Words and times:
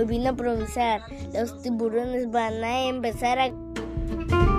volviendo 0.00 0.30
a 0.30 0.32
improvisar. 0.32 1.02
Los 1.34 1.60
tiburones 1.60 2.30
van 2.30 2.64
a 2.64 2.88
empezar 2.88 3.38
a... 3.38 4.49